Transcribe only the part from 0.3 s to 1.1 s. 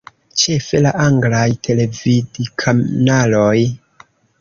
Ĉefe la